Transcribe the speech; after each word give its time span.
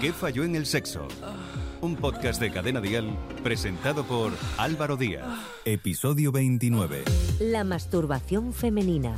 ¿Qué 0.00 0.14
falló 0.14 0.44
en 0.44 0.56
el 0.56 0.64
sexo? 0.64 1.06
Un 1.82 1.94
podcast 1.94 2.40
de 2.40 2.50
Cadena 2.50 2.80
Dial 2.80 3.14
presentado 3.42 4.02
por 4.04 4.32
Álvaro 4.56 4.96
Díaz. 4.96 5.26
Episodio 5.66 6.32
29. 6.32 7.04
La 7.38 7.64
masturbación 7.64 8.54
femenina. 8.54 9.14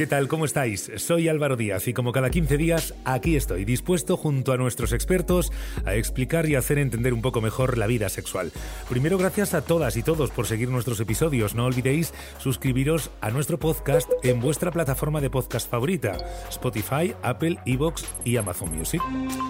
¿Qué 0.00 0.06
tal? 0.06 0.28
¿Cómo 0.28 0.46
estáis? 0.46 0.90
Soy 0.96 1.28
Álvaro 1.28 1.58
Díaz 1.58 1.86
y 1.86 1.92
como 1.92 2.10
cada 2.10 2.30
15 2.30 2.56
días 2.56 2.94
aquí 3.04 3.36
estoy 3.36 3.66
dispuesto 3.66 4.16
junto 4.16 4.54
a 4.54 4.56
nuestros 4.56 4.94
expertos 4.94 5.52
a 5.84 5.94
explicar 5.94 6.48
y 6.48 6.54
hacer 6.54 6.78
entender 6.78 7.12
un 7.12 7.20
poco 7.20 7.42
mejor 7.42 7.76
la 7.76 7.86
vida 7.86 8.08
sexual. 8.08 8.50
Primero 8.88 9.18
gracias 9.18 9.52
a 9.52 9.60
todas 9.60 9.98
y 9.98 10.02
todos 10.02 10.30
por 10.30 10.46
seguir 10.46 10.70
nuestros 10.70 11.00
episodios. 11.00 11.54
No 11.54 11.66
olvidéis 11.66 12.14
suscribiros 12.38 13.10
a 13.20 13.30
nuestro 13.30 13.58
podcast 13.58 14.10
en 14.22 14.40
vuestra 14.40 14.70
plataforma 14.70 15.20
de 15.20 15.28
podcast 15.28 15.70
favorita, 15.70 16.16
Spotify, 16.48 17.12
Apple, 17.22 17.58
Evox 17.66 18.02
y 18.24 18.38
Amazon 18.38 18.74
Music. 18.74 19.02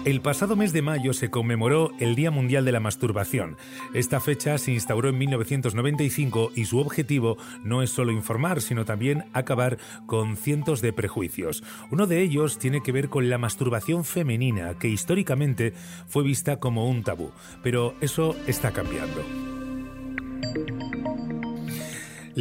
El 0.03 0.19
pasado 0.19 0.57
mes 0.57 0.73
de 0.73 0.81
mayo 0.81 1.13
se 1.13 1.29
conmemoró 1.29 1.91
el 2.01 2.13
Día 2.15 2.29
Mundial 2.29 2.65
de 2.65 2.73
la 2.73 2.81
Masturbación. 2.81 3.55
Esta 3.93 4.19
fecha 4.19 4.57
se 4.57 4.73
instauró 4.73 5.07
en 5.07 5.17
1995 5.17 6.51
y 6.55 6.65
su 6.65 6.79
objetivo 6.79 7.37
no 7.63 7.81
es 7.81 7.91
solo 7.91 8.11
informar, 8.11 8.59
sino 8.59 8.83
también 8.83 9.23
acabar 9.31 9.77
con 10.07 10.40
cientos 10.41 10.81
de 10.81 10.93
prejuicios. 10.93 11.63
Uno 11.91 12.07
de 12.07 12.21
ellos 12.21 12.57
tiene 12.59 12.81
que 12.81 12.91
ver 12.91 13.09
con 13.09 13.29
la 13.29 13.37
masturbación 13.37 14.03
femenina, 14.03 14.77
que 14.77 14.87
históricamente 14.87 15.73
fue 16.07 16.23
vista 16.23 16.57
como 16.57 16.89
un 16.89 17.03
tabú, 17.03 17.31
pero 17.63 17.95
eso 18.01 18.35
está 18.47 18.71
cambiando. 18.71 19.50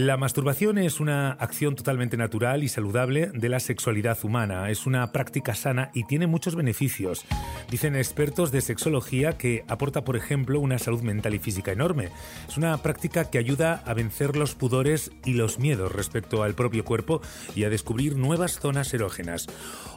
La 0.02 0.16
masturbación 0.16 0.78
es 0.78 0.98
una 0.98 1.32
acción 1.32 1.76
totalmente 1.76 2.16
natural 2.16 2.64
y 2.64 2.70
saludable 2.70 3.26
de 3.34 3.50
la 3.50 3.60
sexualidad 3.60 4.16
humana. 4.22 4.70
Es 4.70 4.86
una 4.86 5.12
práctica 5.12 5.54
sana 5.54 5.90
y 5.92 6.04
tiene 6.04 6.26
muchos 6.26 6.54
beneficios. 6.54 7.26
Dicen 7.70 7.94
expertos 7.94 8.50
de 8.50 8.62
sexología 8.62 9.36
que 9.36 9.62
aporta, 9.68 10.02
por 10.02 10.16
ejemplo, 10.16 10.58
una 10.58 10.78
salud 10.78 11.02
mental 11.02 11.34
y 11.34 11.38
física 11.38 11.72
enorme. 11.72 12.08
Es 12.48 12.56
una 12.56 12.78
práctica 12.78 13.28
que 13.28 13.36
ayuda 13.36 13.82
a 13.84 13.92
vencer 13.92 14.36
los 14.36 14.54
pudores 14.54 15.10
y 15.26 15.34
los 15.34 15.58
miedos 15.58 15.92
respecto 15.92 16.42
al 16.44 16.54
propio 16.54 16.82
cuerpo 16.82 17.20
y 17.54 17.64
a 17.64 17.68
descubrir 17.68 18.16
nuevas 18.16 18.58
zonas 18.58 18.94
erógenas. 18.94 19.48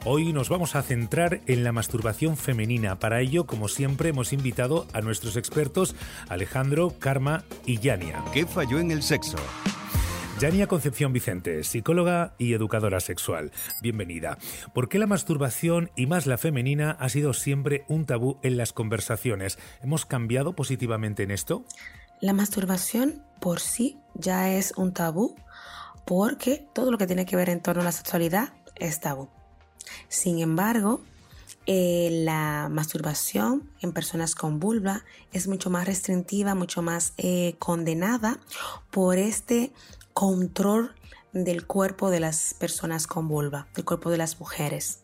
Hoy 0.03 0.33
nos 0.33 0.49
vamos 0.49 0.75
a 0.75 0.81
centrar 0.81 1.39
en 1.47 1.63
la 1.63 1.71
masturbación 1.71 2.35
femenina. 2.35 2.99
Para 2.99 3.21
ello, 3.21 3.45
como 3.45 3.69
siempre, 3.69 4.09
hemos 4.09 4.33
invitado 4.33 4.85
a 4.91 4.99
nuestros 4.99 5.37
expertos 5.37 5.95
Alejandro, 6.27 6.93
Karma 6.99 7.45
y 7.65 7.79
Yania. 7.79 8.21
¿Qué 8.33 8.45
falló 8.45 8.79
en 8.79 8.91
el 8.91 9.01
sexo? 9.01 9.37
Yania 10.43 10.67
Concepción 10.67 11.13
Vicente, 11.13 11.63
psicóloga 11.63 12.35
y 12.37 12.51
educadora 12.51 12.99
sexual. 12.99 13.53
Bienvenida. 13.81 14.37
¿Por 14.73 14.89
qué 14.89 14.99
la 14.99 15.07
masturbación 15.07 15.89
y 15.95 16.05
más 16.05 16.25
la 16.25 16.37
femenina 16.37 16.97
ha 16.99 17.07
sido 17.07 17.31
siempre 17.31 17.85
un 17.87 18.05
tabú 18.05 18.39
en 18.43 18.57
las 18.57 18.73
conversaciones? 18.73 19.57
¿Hemos 19.81 20.05
cambiado 20.05 20.51
positivamente 20.51 21.23
en 21.23 21.31
esto? 21.31 21.63
La 22.19 22.33
masturbación 22.33 23.23
por 23.39 23.61
sí 23.61 23.97
ya 24.15 24.51
es 24.51 24.73
un 24.75 24.91
tabú 24.91 25.33
porque 26.03 26.67
todo 26.73 26.91
lo 26.91 26.97
que 26.97 27.07
tiene 27.07 27.25
que 27.25 27.37
ver 27.37 27.47
en 27.47 27.61
torno 27.61 27.81
a 27.81 27.85
la 27.85 27.93
sexualidad 27.93 28.51
es 28.75 28.99
tabú. 28.99 29.29
Sin 30.09 30.39
embargo, 30.39 30.99
eh, 31.67 32.09
la 32.25 32.67
masturbación 32.69 33.71
en 33.79 33.93
personas 33.93 34.35
con 34.35 34.59
vulva 34.59 35.05
es 35.31 35.47
mucho 35.47 35.69
más 35.69 35.87
restrictiva, 35.87 36.53
mucho 36.53 36.81
más 36.81 37.13
eh, 37.15 37.55
condenada 37.59 38.41
por 38.91 39.17
este 39.17 39.71
control 40.13 40.95
del 41.33 41.65
cuerpo 41.65 42.09
de 42.09 42.19
las 42.19 42.53
personas 42.53 43.07
con 43.07 43.27
vulva, 43.27 43.67
del 43.75 43.85
cuerpo 43.85 44.11
de 44.11 44.17
las 44.17 44.39
mujeres. 44.39 44.99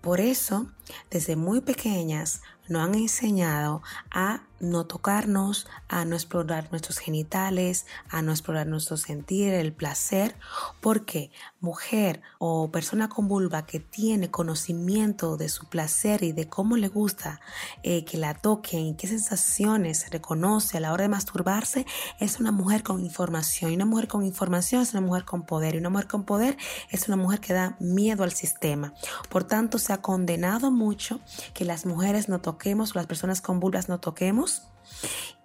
Por 0.00 0.20
eso, 0.20 0.66
desde 1.10 1.36
muy 1.36 1.60
pequeñas 1.60 2.42
nos 2.68 2.82
han 2.82 2.94
enseñado 2.94 3.82
a 4.10 4.42
no 4.60 4.86
tocarnos, 4.86 5.68
a 5.88 6.04
no 6.04 6.16
explorar 6.16 6.68
nuestros 6.70 6.98
genitales, 6.98 7.86
a 8.10 8.22
no 8.22 8.32
explorar 8.32 8.66
nuestro 8.66 8.96
sentir, 8.96 9.54
el 9.54 9.72
placer, 9.72 10.34
porque 10.80 11.30
mujer 11.60 12.22
o 12.38 12.70
persona 12.70 13.08
con 13.08 13.28
vulva 13.28 13.66
que 13.66 13.78
tiene 13.78 14.30
conocimiento 14.30 15.36
de 15.36 15.48
su 15.48 15.66
placer 15.66 16.24
y 16.24 16.32
de 16.32 16.48
cómo 16.48 16.76
le 16.76 16.88
gusta 16.88 17.40
eh, 17.82 18.04
que 18.04 18.18
la 18.18 18.34
toquen 18.34 18.80
y 18.80 18.96
qué 18.96 19.06
sensaciones 19.06 20.10
reconoce 20.10 20.76
a 20.76 20.80
la 20.80 20.92
hora 20.92 21.02
de 21.02 21.08
masturbarse, 21.08 21.86
es 22.18 22.40
una 22.40 22.50
mujer 22.50 22.82
con 22.82 23.00
información. 23.00 23.70
Y 23.70 23.76
una 23.76 23.86
mujer 23.86 24.08
con 24.08 24.24
información 24.24 24.82
es 24.82 24.92
una 24.92 25.00
mujer 25.02 25.24
con 25.24 25.44
poder. 25.44 25.74
Y 25.74 25.78
una 25.78 25.90
mujer 25.90 26.08
con 26.08 26.24
poder 26.24 26.56
es 26.90 27.06
una 27.06 27.16
mujer 27.16 27.40
que 27.40 27.52
da 27.52 27.76
miedo 27.78 28.24
al 28.24 28.32
sistema. 28.32 28.92
Por 29.28 29.44
tanto, 29.44 29.78
se 29.78 29.92
ha 29.92 30.02
condenado 30.02 30.70
mucho 30.78 31.20
que 31.52 31.66
las 31.66 31.84
mujeres 31.84 32.28
no 32.28 32.40
toquemos, 32.40 32.94
las 32.94 33.06
personas 33.06 33.42
con 33.42 33.60
vulvas 33.60 33.88
no 33.90 34.00
toquemos. 34.00 34.62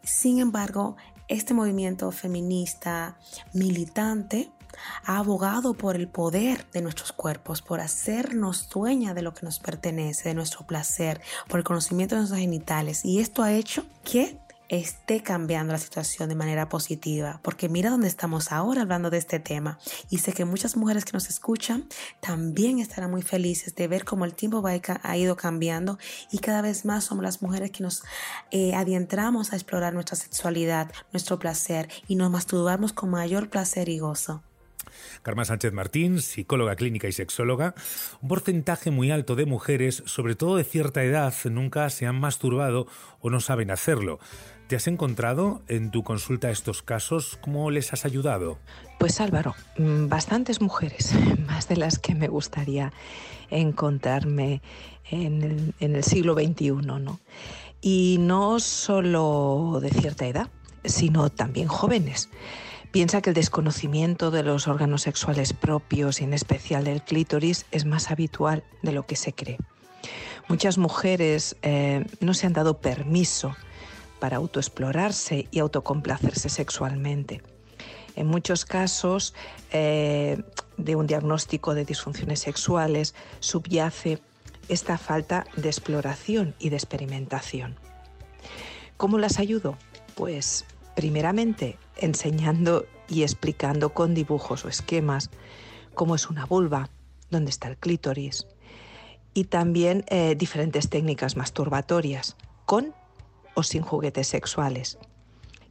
Sin 0.03 0.39
embargo, 0.39 0.95
este 1.27 1.53
movimiento 1.53 2.11
feminista 2.11 3.17
militante 3.53 4.51
ha 5.05 5.17
abogado 5.17 5.73
por 5.73 5.95
el 5.95 6.07
poder 6.07 6.65
de 6.71 6.81
nuestros 6.81 7.11
cuerpos, 7.11 7.61
por 7.61 7.79
hacernos 7.79 8.69
dueña 8.69 9.13
de 9.13 9.21
lo 9.21 9.33
que 9.33 9.45
nos 9.45 9.59
pertenece, 9.59 10.29
de 10.29 10.35
nuestro 10.35 10.65
placer, 10.65 11.21
por 11.47 11.59
el 11.59 11.63
conocimiento 11.63 12.15
de 12.15 12.21
nuestros 12.21 12.39
genitales. 12.39 13.05
Y 13.05 13.19
esto 13.19 13.43
ha 13.43 13.53
hecho 13.53 13.85
que 14.03 14.39
esté 14.69 15.21
cambiando 15.21 15.73
la 15.73 15.79
situación 15.79 16.29
de 16.29 16.35
manera 16.35 16.69
positiva, 16.69 17.39
porque 17.43 17.69
mira 17.69 17.89
dónde 17.89 18.07
estamos 18.07 18.51
ahora 18.51 18.81
hablando 18.81 19.09
de 19.09 19.17
este 19.17 19.39
tema 19.39 19.79
y 20.09 20.19
sé 20.19 20.33
que 20.33 20.45
muchas 20.45 20.77
mujeres 20.77 21.05
que 21.05 21.13
nos 21.13 21.29
escuchan 21.29 21.87
también 22.19 22.79
estarán 22.79 23.11
muy 23.11 23.21
felices 23.21 23.75
de 23.75 23.87
ver 23.87 24.05
cómo 24.05 24.25
el 24.25 24.33
tiempo 24.33 24.63
ha 24.65 25.17
ido 25.17 25.35
cambiando 25.35 25.97
y 26.31 26.39
cada 26.39 26.61
vez 26.61 26.85
más 26.85 27.03
somos 27.03 27.23
las 27.23 27.41
mujeres 27.41 27.71
que 27.71 27.83
nos 27.83 28.03
eh, 28.51 28.73
adentramos 28.73 29.53
a 29.53 29.55
explorar 29.55 29.93
nuestra 29.93 30.15
sexualidad, 30.15 30.91
nuestro 31.11 31.39
placer 31.39 31.89
y 32.07 32.15
nos 32.15 32.31
masturbamos 32.31 32.93
con 32.93 33.09
mayor 33.09 33.49
placer 33.49 33.89
y 33.89 33.99
gozo. 33.99 34.43
Carmen 35.21 35.45
Sánchez 35.45 35.73
Martín, 35.73 36.21
psicóloga 36.21 36.75
clínica 36.75 37.07
y 37.07 37.11
sexóloga, 37.11 37.75
un 38.21 38.29
porcentaje 38.29 38.91
muy 38.91 39.11
alto 39.11 39.35
de 39.35 39.45
mujeres, 39.45 40.03
sobre 40.05 40.35
todo 40.35 40.57
de 40.57 40.63
cierta 40.63 41.03
edad, 41.03 41.33
nunca 41.45 41.89
se 41.89 42.05
han 42.05 42.19
masturbado 42.19 42.87
o 43.19 43.29
no 43.29 43.39
saben 43.39 43.71
hacerlo. 43.71 44.19
¿Te 44.67 44.77
has 44.77 44.87
encontrado 44.87 45.61
en 45.67 45.91
tu 45.91 46.03
consulta 46.03 46.49
estos 46.49 46.81
casos? 46.81 47.37
¿Cómo 47.41 47.69
les 47.69 47.93
has 47.93 48.05
ayudado? 48.05 48.59
Pues 48.97 49.19
Álvaro, 49.19 49.55
mm, 49.77 50.07
bastantes 50.07 50.61
mujeres, 50.61 51.13
más 51.47 51.67
de 51.67 51.77
las 51.77 51.99
que 51.99 52.15
me 52.15 52.27
gustaría 52.27 52.93
encontrarme 53.49 54.61
en 55.11 55.73
el, 55.79 56.03
siglo 56.03 56.33
XXI, 56.33 56.71
¿no? 56.71 57.19
Y 57.81 58.17
no 58.19 58.59
solo 58.59 59.79
de 59.81 59.89
cierta 59.89 60.25
edad, 60.25 60.49
sino 60.85 61.29
también 61.29 61.67
jóvenes. 61.67 62.29
Piensa 62.93 63.23
que 63.23 63.31
el 63.31 63.33
desconocimiento 63.33 64.29
de 64.29 64.43
los 64.43 64.67
órganos 64.67 65.01
sexuales 65.01 65.51
propios 65.51 66.21
y 66.21 66.25
en 66.25 66.33
especial 66.35 66.83
del 66.83 67.01
clítoris 67.01 67.65
es 67.71 67.85
más 67.85 68.11
habitual 68.11 68.63
de 68.83 68.91
lo 68.91 69.07
que 69.07 69.15
se 69.15 69.33
cree. 69.33 69.57
Muchas 70.47 70.77
mujeres 70.77 71.55
eh, 71.63 72.05
no 72.19 72.35
se 72.35 72.45
han 72.45 72.53
dado 72.53 72.77
permiso 72.77 73.55
para 74.19 74.37
autoexplorarse 74.37 75.47
y 75.49 75.57
autocomplacerse 75.57 76.49
sexualmente. 76.49 77.41
En 78.15 78.27
muchos 78.27 78.63
casos 78.63 79.33
eh, 79.71 80.43
de 80.77 80.95
un 80.95 81.07
diagnóstico 81.07 81.73
de 81.73 81.85
disfunciones 81.85 82.41
sexuales 82.41 83.15
subyace 83.39 84.21
esta 84.69 84.99
falta 84.99 85.45
de 85.55 85.69
exploración 85.69 86.53
y 86.59 86.69
de 86.69 86.75
experimentación. 86.75 87.75
¿Cómo 88.97 89.17
las 89.17 89.39
ayudo? 89.39 89.79
Pues 90.13 90.65
primeramente 90.95 91.77
enseñando 91.97 92.85
y 93.07 93.23
explicando 93.23 93.93
con 93.93 94.13
dibujos 94.13 94.65
o 94.65 94.69
esquemas 94.69 95.29
cómo 95.93 96.15
es 96.15 96.29
una 96.29 96.45
vulva, 96.45 96.89
dónde 97.29 97.49
está 97.49 97.67
el 97.67 97.77
clítoris, 97.77 98.47
y 99.33 99.45
también 99.45 100.05
eh, 100.07 100.35
diferentes 100.35 100.89
técnicas 100.89 101.37
masturbatorias, 101.37 102.35
con 102.65 102.93
o 103.55 103.63
sin 103.63 103.81
juguetes 103.81 104.27
sexuales. 104.27 104.97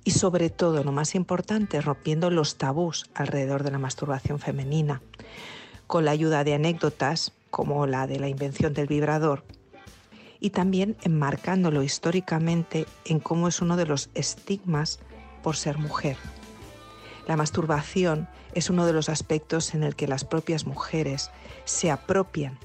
Y 0.04 0.12
sobre 0.12 0.50
todo, 0.50 0.82
lo 0.82 0.92
más 0.92 1.14
importante, 1.14 1.80
rompiendo 1.80 2.30
los 2.30 2.58
tabús 2.58 3.08
alrededor 3.14 3.62
de 3.62 3.70
la 3.70 3.78
masturbación 3.78 4.40
femenina, 4.40 5.00
con 5.86 6.04
la 6.04 6.10
ayuda 6.10 6.42
de 6.42 6.54
anécdotas 6.54 7.32
como 7.50 7.86
la 7.86 8.06
de 8.06 8.18
la 8.18 8.28
invención 8.28 8.74
del 8.74 8.88
vibrador, 8.88 9.44
y 10.42 10.50
también 10.50 10.96
enmarcándolo 11.02 11.84
históricamente 11.84 12.86
en 13.04 13.20
cómo 13.20 13.46
es 13.46 13.62
uno 13.62 13.76
de 13.76 13.86
los 13.86 14.10
estigmas 14.14 14.98
por 15.42 15.56
ser 15.56 15.78
mujer. 15.78 16.16
La 17.28 17.36
masturbación 17.36 18.28
es 18.52 18.68
uno 18.68 18.84
de 18.84 18.92
los 18.92 19.08
aspectos 19.08 19.72
en 19.72 19.84
el 19.84 19.94
que 19.94 20.08
las 20.08 20.24
propias 20.24 20.66
mujeres 20.66 21.30
se 21.64 21.92
apropian 21.92 22.58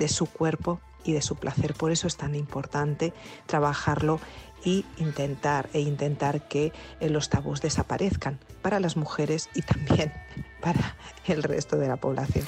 de 0.00 0.08
su 0.08 0.26
cuerpo 0.26 0.80
y 1.04 1.12
de 1.12 1.22
su 1.22 1.36
placer. 1.36 1.74
Por 1.74 1.92
eso 1.92 2.08
es 2.08 2.16
tan 2.16 2.34
importante 2.34 3.14
trabajarlo 3.46 4.20
y 4.64 4.84
intentar 4.98 5.70
e 5.72 5.80
intentar 5.80 6.48
que 6.48 6.72
eh, 6.98 7.08
los 7.08 7.30
tabús 7.30 7.62
desaparezcan 7.62 8.40
para 8.60 8.80
las 8.80 8.96
mujeres 8.96 9.48
y 9.54 9.62
también 9.62 10.12
para 10.60 10.96
el 11.26 11.44
resto 11.44 11.76
de 11.76 11.86
la 11.86 11.96
población. 11.96 12.44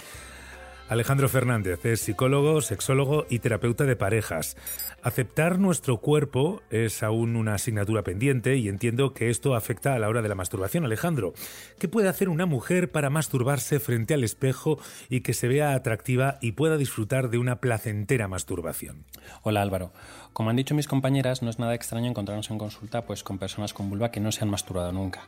Alejandro 0.93 1.27
Fernández 1.31 1.87
es 1.87 2.03
psicólogo, 2.03 2.61
sexólogo 2.61 3.25
y 3.31 3.39
terapeuta 3.39 3.85
de 3.85 3.97
parejas. 3.97 4.59
Aceptar 5.03 5.59
nuestro 5.59 6.03
cuerpo 6.03 6.61
es 6.69 7.03
aún 7.03 7.35
una 7.37 7.55
asignatura 7.55 8.03
pendiente 8.03 8.59
y 8.59 8.69
entiendo 8.69 9.15
que 9.15 9.31
esto 9.31 9.55
afecta 9.55 9.94
a 9.94 9.99
la 9.99 10.11
hora 10.11 10.21
de 10.21 10.29
la 10.29 10.35
masturbación. 10.35 10.85
Alejandro, 10.85 11.33
¿qué 11.79 11.89
puede 11.89 12.11
hacer 12.11 12.29
una 12.29 12.44
mujer 12.44 12.93
para 12.93 13.09
masturbarse 13.09 13.81
frente 13.81 14.12
al 14.12 14.23
espejo 14.23 14.79
y 15.09 15.23
que 15.23 15.33
se 15.33 15.49
vea 15.49 15.73
atractiva 15.73 16.37
y 16.43 16.53
pueda 16.53 16.77
disfrutar 16.77 17.31
de 17.31 17.39
una 17.39 17.56
placentera 17.56 18.29
masturbación? 18.29 19.06
Hola 19.43 19.62
Álvaro. 19.62 19.94
Como 20.35 20.50
han 20.50 20.56
dicho 20.56 20.75
mis 20.75 20.89
compañeras, 20.89 21.41
no 21.41 21.49
es 21.49 21.59
nada 21.59 21.75
extraño 21.75 22.11
encontrarnos 22.11 22.50
en 22.50 22.59
consulta 22.59 23.06
pues, 23.06 23.25
con 23.25 23.39
personas 23.39 23.73
con 23.73 23.89
vulva 23.89 24.11
que 24.11 24.21
no 24.21 24.31
se 24.31 24.44
han 24.44 24.50
masturbado 24.50 24.93
nunca. 24.93 25.23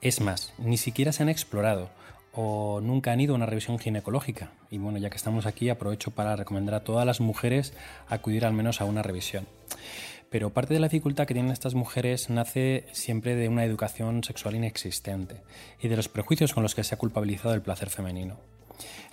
Es 0.00 0.22
más, 0.22 0.54
ni 0.56 0.78
siquiera 0.78 1.12
se 1.12 1.22
han 1.22 1.28
explorado 1.28 1.90
o 2.32 2.80
nunca 2.80 3.12
han 3.12 3.20
ido 3.20 3.34
a 3.34 3.36
una 3.36 3.46
revisión 3.46 3.78
ginecológica. 3.78 4.50
Y 4.70 4.78
bueno, 4.78 4.98
ya 4.98 5.10
que 5.10 5.16
estamos 5.16 5.46
aquí, 5.46 5.68
aprovecho 5.68 6.10
para 6.10 6.36
recomendar 6.36 6.74
a 6.74 6.84
todas 6.84 7.06
las 7.06 7.20
mujeres 7.20 7.74
acudir 8.08 8.44
al 8.44 8.52
menos 8.52 8.80
a 8.80 8.84
una 8.84 9.02
revisión. 9.02 9.46
Pero 10.30 10.50
parte 10.50 10.72
de 10.72 10.80
la 10.80 10.88
dificultad 10.88 11.26
que 11.26 11.34
tienen 11.34 11.52
estas 11.52 11.74
mujeres 11.74 12.30
nace 12.30 12.86
siempre 12.92 13.34
de 13.34 13.48
una 13.48 13.64
educación 13.64 14.24
sexual 14.24 14.54
inexistente 14.54 15.42
y 15.78 15.88
de 15.88 15.96
los 15.96 16.08
prejuicios 16.08 16.54
con 16.54 16.62
los 16.62 16.74
que 16.74 16.84
se 16.84 16.94
ha 16.94 16.98
culpabilizado 16.98 17.54
el 17.54 17.60
placer 17.60 17.90
femenino. 17.90 18.38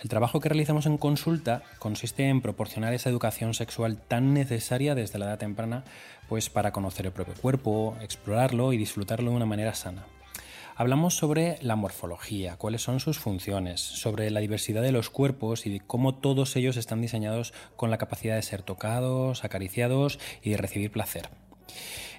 El 0.00 0.08
trabajo 0.08 0.40
que 0.40 0.48
realizamos 0.48 0.86
en 0.86 0.96
consulta 0.96 1.62
consiste 1.78 2.26
en 2.26 2.40
proporcionar 2.40 2.94
esa 2.94 3.10
educación 3.10 3.52
sexual 3.52 3.98
tan 3.98 4.32
necesaria 4.32 4.94
desde 4.94 5.18
la 5.18 5.26
edad 5.26 5.38
temprana, 5.38 5.84
pues 6.26 6.48
para 6.48 6.72
conocer 6.72 7.04
el 7.04 7.12
propio 7.12 7.34
cuerpo, 7.34 7.96
explorarlo 8.00 8.72
y 8.72 8.78
disfrutarlo 8.78 9.30
de 9.30 9.36
una 9.36 9.46
manera 9.46 9.74
sana. 9.74 10.06
Hablamos 10.80 11.14
sobre 11.14 11.58
la 11.60 11.76
morfología, 11.76 12.56
cuáles 12.56 12.80
son 12.80 13.00
sus 13.00 13.18
funciones, 13.18 13.82
sobre 13.82 14.30
la 14.30 14.40
diversidad 14.40 14.80
de 14.80 14.92
los 14.92 15.10
cuerpos 15.10 15.66
y 15.66 15.70
de 15.70 15.80
cómo 15.80 16.14
todos 16.14 16.56
ellos 16.56 16.78
están 16.78 17.02
diseñados 17.02 17.52
con 17.76 17.90
la 17.90 17.98
capacidad 17.98 18.34
de 18.34 18.40
ser 18.40 18.62
tocados, 18.62 19.44
acariciados 19.44 20.18
y 20.42 20.48
de 20.48 20.56
recibir 20.56 20.90
placer. 20.90 21.28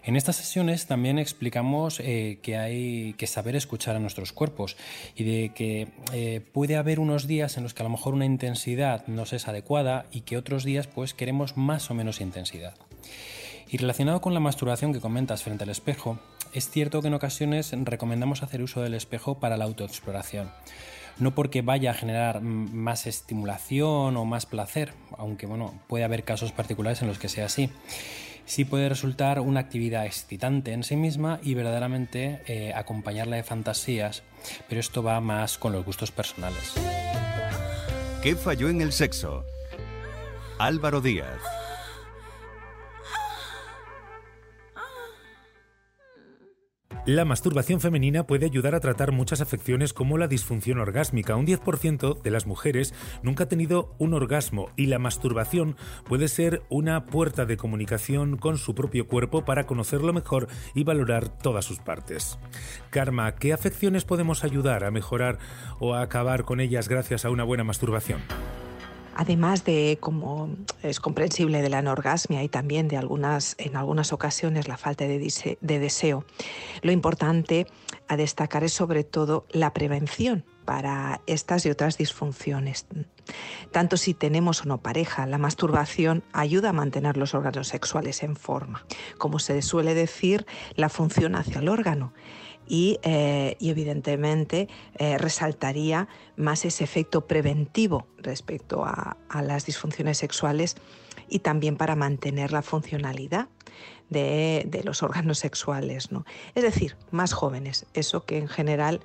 En 0.04 0.16
estas 0.16 0.36
sesiones 0.36 0.86
también 0.86 1.18
explicamos 1.18 2.00
eh, 2.02 2.38
que 2.44 2.56
hay 2.56 3.14
que 3.14 3.26
saber 3.26 3.56
escuchar 3.56 3.96
a 3.96 4.00
nuestros 4.00 4.32
cuerpos 4.32 4.78
y 5.16 5.24
de 5.24 5.54
que 5.56 5.88
eh, 6.14 6.42
puede 6.54 6.76
haber 6.76 7.00
unos 7.00 7.26
días 7.26 7.58
en 7.58 7.64
los 7.64 7.74
que 7.74 7.82
a 7.82 7.86
lo 7.86 7.90
mejor 7.90 8.14
una 8.14 8.26
intensidad 8.26 9.08
nos 9.08 9.34
es 9.34 9.48
adecuada 9.48 10.06
y 10.12 10.22
que 10.22 10.38
otros 10.38 10.64
días 10.64 10.86
pues 10.86 11.16
queremos 11.16 11.58
más 11.58 11.90
o 11.90 11.96
menos 11.96 12.22
intensidad. 12.22 12.76
Y 13.72 13.78
relacionado 13.78 14.22
con 14.22 14.36
la 14.36 14.40
masturbación 14.40 14.94
que 14.94 15.00
comentas 15.00 15.42
frente 15.42 15.64
al 15.64 15.72
espejo, 15.72 16.20
es 16.54 16.70
cierto 16.70 17.02
que 17.02 17.08
en 17.08 17.14
ocasiones 17.14 17.72
recomendamos 17.84 18.44
hacer 18.44 18.62
uso 18.62 18.82
del 18.82 18.94
espejo 18.94 19.40
para 19.40 19.58
la 19.58 19.66
autoexploración. 19.66 20.52
No 21.18 21.36
porque 21.36 21.62
vaya 21.62 21.92
a 21.92 21.94
generar 21.94 22.42
más 22.42 23.06
estimulación 23.06 24.18
o 24.18 24.26
más 24.26 24.46
placer, 24.46 24.94
aunque 25.18 25.46
bueno, 25.46 25.74
puede 25.88 26.04
haber 26.04 26.24
casos 26.24 26.52
particulares 26.52 27.02
en 27.02 27.08
los 27.08 27.20
que 27.20 27.30
sea 27.30 27.46
así. 27.46 27.70
Sí 28.46 28.66
puede 28.66 28.90
resultar 28.90 29.40
una 29.40 29.60
actividad 29.60 30.06
excitante 30.06 30.74
en 30.74 30.84
sí 30.84 30.96
misma 30.96 31.40
y 31.44 31.54
verdaderamente 31.54 32.42
eh, 32.48 32.74
acompañarla 32.74 33.36
de 33.36 33.44
fantasías, 33.44 34.24
pero 34.68 34.82
esto 34.82 35.04
va 35.04 35.22
más 35.22 35.58
con 35.58 35.74
los 35.74 35.86
gustos 35.86 36.12
personales. 36.12 36.74
¿Qué 38.24 38.36
falló 38.36 38.70
en 38.70 38.82
el 38.82 38.92
sexo? 38.92 39.46
Álvaro 40.60 41.02
Díaz. 41.02 41.61
La 47.08 47.26
masturbación 47.26 47.82
femenina 47.82 48.28
puede 48.28 48.46
ayudar 48.46 48.76
a 48.76 48.80
tratar 48.80 49.12
muchas 49.12 49.42
afecciones 49.42 49.92
como 49.92 50.20
la 50.20 50.28
disfunción 50.28 50.78
orgásmica. 50.78 51.36
Un 51.36 51.48
10% 51.48 52.22
de 52.22 52.30
las 52.30 52.46
mujeres 52.46 52.94
nunca 53.24 53.46
ha 53.46 53.48
tenido 53.48 53.96
un 53.98 54.14
orgasmo 54.14 54.70
y 54.76 54.86
la 54.86 55.00
masturbación 55.00 55.78
puede 56.08 56.28
ser 56.28 56.62
una 56.70 57.08
puerta 57.08 57.48
de 57.48 57.58
comunicación 57.58 58.38
con 58.38 58.60
su 58.60 58.76
propio 58.76 59.08
cuerpo 59.08 59.46
para 59.46 59.66
conocerlo 59.66 60.14
mejor 60.14 60.48
y 60.76 60.84
valorar 60.84 61.36
todas 61.40 61.66
sus 61.66 61.80
partes. 61.80 62.38
Karma, 62.92 63.34
¿qué 63.34 63.52
afecciones 63.52 64.06
podemos 64.06 64.44
ayudar 64.44 64.84
a 64.84 64.92
mejorar 64.92 65.40
o 65.80 65.96
a 65.96 66.04
acabar 66.04 66.44
con 66.44 66.60
ellas 66.60 66.88
gracias 66.88 67.26
a 67.26 67.32
una 67.32 67.44
buena 67.44 67.64
masturbación? 67.64 68.22
Además 69.16 69.64
de, 69.64 69.98
como 70.00 70.50
es 70.84 71.00
comprensible, 71.00 71.62
de 71.62 71.70
la 71.70 71.80
anorgasmia 71.80 72.44
y 72.44 72.50
también 72.50 72.88
de 72.88 72.98
algunas, 72.98 73.56
en 73.58 73.76
algunas 73.76 74.14
ocasiones 74.14 74.68
la 74.68 74.78
falta 74.78 75.06
de, 75.06 75.58
de 75.60 75.80
deseo, 75.80 76.26
lo 76.82 76.92
importante 76.92 77.68
a 78.08 78.18
destacar 78.18 78.64
es 78.64 78.74
sobre 78.74 79.04
todo 79.04 79.46
la 79.52 79.74
prevención 79.74 80.46
para 80.66 81.22
estas 81.28 81.66
y 81.66 81.70
otras 81.70 81.98
disfunciones. 81.98 82.86
Tanto 83.72 83.98
si 83.98 84.14
tenemos 84.14 84.62
o 84.62 84.66
no 84.66 84.80
pareja, 84.80 85.26
la 85.26 85.38
masturbación 85.38 86.24
ayuda 86.34 86.70
a 86.70 86.74
mantener 86.74 87.18
los 87.18 87.34
órganos 87.34 87.68
sexuales 87.68 88.24
en 88.24 88.36
forma. 88.36 88.86
Como 89.18 89.40
se 89.40 89.62
suele 89.62 89.94
decir, 89.94 90.46
la 90.76 90.90
función 90.90 91.36
hacia 91.36 91.60
el 91.60 91.70
órgano 91.70 92.14
eh, 92.70 93.58
y, 93.60 93.70
evidentemente 93.70 94.70
eh, 94.98 95.18
resaltaría 95.18 96.08
más 96.38 96.64
ese 96.64 96.84
efecto 96.84 97.28
preventivo 97.28 98.08
respecto 98.18 98.86
a, 98.86 99.18
las 99.42 99.66
disfunciones 99.66 100.18
sexuales 100.18 100.78
y 101.28 101.40
también 101.40 101.76
para 101.76 101.96
mantener 101.96 102.52
la 102.52 102.62
funcionalidad 102.62 103.50
de, 104.10 104.82
los 104.84 105.04
órganos 105.04 105.40
sexuales. 105.40 106.12
¿no? 106.12 106.26
Es 106.56 106.64
decir, 106.64 106.98
más 107.12 107.34
jóvenes, 107.34 107.86
eso 107.94 108.26
que 108.26 108.38
en 108.38 108.48
general 108.48 109.02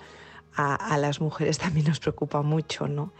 a, 0.54 0.96
las 0.98 1.20
mujeres 1.20 1.58
también 1.64 1.86
nos 1.86 2.00
preocupa 2.00 2.42
mucho, 2.42 2.88
¿no? 2.88 3.12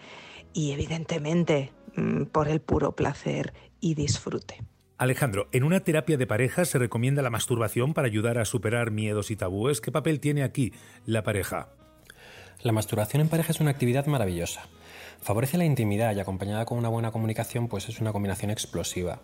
y 0.53 0.73
evidentemente 0.73 1.73
mm, 1.97 2.25
por 2.25 2.49
el 2.49 2.61
puro 2.61 2.93
placer 2.93 3.53
y 3.81 3.95
disfrute. 3.95 4.63
Alejandro, 4.99 5.49
en 5.53 5.63
una 5.63 5.81
terapia 5.81 6.17
de 6.17 6.27
pareja 6.27 6.65
se 6.65 6.79
recomienda 6.79 7.21
la 7.21 7.29
masturbación 7.29 7.93
para 7.93 8.07
ayudar 8.07 8.39
a 8.39 8.47
superar 8.47 8.91
miedos 8.91 9.31
y 9.31 9.37
tabúes. 9.37 9.83
¿Qué 9.83 9.93
papel 9.93 10.21
tiene 10.21 10.43
aquí 10.43 10.73
la 11.05 11.23
pareja? 11.23 11.69
La 12.63 12.73
masturbación 12.73 13.21
en 13.21 13.29
pareja 13.29 13.53
es 13.53 13.61
una 13.61 13.73
actividad 13.73 14.07
maravillosa. 14.07 14.63
Favorece 15.21 15.59
la 15.59 15.67
intimidad 15.67 16.17
y 16.17 16.21
acompañada 16.21 16.65
con 16.65 16.79
una 16.79 16.89
buena 16.89 17.11
comunicación, 17.11 17.69
pues 17.69 17.91
es 17.91 18.01
una 18.01 18.13
combinación 18.13 18.51
explosiva. 18.51 19.21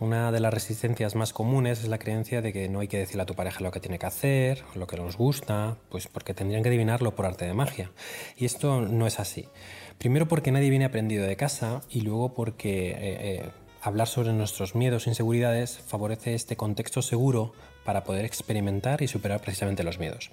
Una 0.00 0.32
de 0.32 0.40
las 0.40 0.52
resistencias 0.52 1.14
más 1.14 1.32
comunes 1.32 1.80
es 1.80 1.88
la 1.88 1.98
creencia 1.98 2.42
de 2.42 2.52
que 2.52 2.68
no 2.68 2.80
hay 2.80 2.88
que 2.88 2.98
decirle 2.98 3.22
a 3.22 3.26
tu 3.26 3.34
pareja 3.34 3.60
lo 3.60 3.70
que 3.70 3.80
tiene 3.80 3.98
que 3.98 4.06
hacer, 4.06 4.64
lo 4.74 4.86
que 4.86 4.98
nos 4.98 5.16
gusta, 5.16 5.78
pues 5.88 6.08
porque 6.08 6.34
tendrían 6.34 6.62
que 6.62 6.68
adivinarlo 6.68 7.14
por 7.14 7.24
arte 7.24 7.46
de 7.46 7.54
magia. 7.54 7.90
Y 8.36 8.44
esto 8.44 8.82
no 8.82 9.06
es 9.06 9.18
así. 9.18 9.48
Primero 9.96 10.28
porque 10.28 10.52
nadie 10.52 10.68
viene 10.68 10.84
aprendido 10.84 11.26
de 11.26 11.36
casa 11.36 11.80
y 11.88 12.02
luego 12.02 12.34
porque 12.34 12.90
eh, 12.90 12.96
eh, 13.00 13.50
Hablar 13.86 14.08
sobre 14.08 14.32
nuestros 14.32 14.74
miedos 14.74 15.06
e 15.06 15.10
inseguridades 15.10 15.78
favorece 15.78 16.34
este 16.34 16.56
contexto 16.56 17.02
seguro 17.02 17.52
para 17.84 18.02
poder 18.02 18.24
experimentar 18.24 19.00
y 19.00 19.06
superar 19.06 19.40
precisamente 19.40 19.84
los 19.84 20.00
miedos. 20.00 20.32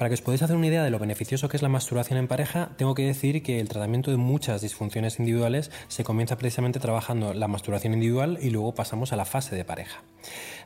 Para 0.00 0.08
que 0.08 0.14
os 0.14 0.22
podáis 0.22 0.40
hacer 0.40 0.56
una 0.56 0.66
idea 0.66 0.82
de 0.82 0.88
lo 0.88 0.98
beneficioso 0.98 1.50
que 1.50 1.58
es 1.58 1.62
la 1.62 1.68
masturbación 1.68 2.18
en 2.18 2.26
pareja, 2.26 2.70
tengo 2.78 2.94
que 2.94 3.04
decir 3.04 3.42
que 3.42 3.60
el 3.60 3.68
tratamiento 3.68 4.10
de 4.10 4.16
muchas 4.16 4.62
disfunciones 4.62 5.18
individuales 5.18 5.70
se 5.88 6.04
comienza 6.04 6.38
precisamente 6.38 6.80
trabajando 6.80 7.34
la 7.34 7.48
masturbación 7.48 7.92
individual 7.92 8.38
y 8.40 8.48
luego 8.48 8.74
pasamos 8.74 9.12
a 9.12 9.16
la 9.16 9.26
fase 9.26 9.56
de 9.56 9.64
pareja. 9.66 10.02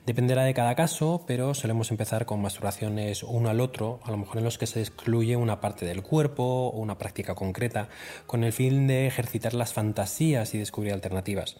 Dependerá 0.06 0.44
de 0.44 0.54
cada 0.54 0.76
caso, 0.76 1.24
pero 1.26 1.52
solemos 1.52 1.90
empezar 1.90 2.26
con 2.26 2.42
masturbaciones 2.42 3.24
uno 3.24 3.50
al 3.50 3.60
otro, 3.60 3.98
a 4.04 4.12
lo 4.12 4.18
mejor 4.18 4.38
en 4.38 4.44
los 4.44 4.56
que 4.56 4.68
se 4.68 4.80
excluye 4.80 5.34
una 5.34 5.60
parte 5.60 5.84
del 5.84 6.04
cuerpo 6.04 6.68
o 6.68 6.78
una 6.78 6.96
práctica 6.96 7.34
concreta, 7.34 7.88
con 8.28 8.44
el 8.44 8.52
fin 8.52 8.86
de 8.86 9.08
ejercitar 9.08 9.52
las 9.52 9.72
fantasías 9.72 10.54
y 10.54 10.58
descubrir 10.58 10.92
alternativas. 10.92 11.56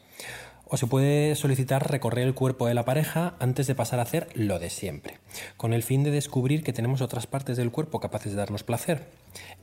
O 0.74 0.76
se 0.76 0.88
puede 0.88 1.36
solicitar 1.36 1.88
recorrer 1.88 2.26
el 2.26 2.34
cuerpo 2.34 2.66
de 2.66 2.74
la 2.74 2.84
pareja 2.84 3.36
antes 3.38 3.68
de 3.68 3.76
pasar 3.76 4.00
a 4.00 4.02
hacer 4.02 4.26
lo 4.34 4.58
de 4.58 4.70
siempre, 4.70 5.20
con 5.56 5.72
el 5.72 5.84
fin 5.84 6.02
de 6.02 6.10
descubrir 6.10 6.64
que 6.64 6.72
tenemos 6.72 7.00
otras 7.00 7.28
partes 7.28 7.56
del 7.56 7.70
cuerpo 7.70 8.00
capaces 8.00 8.32
de 8.32 8.38
darnos 8.38 8.64
placer. 8.64 9.06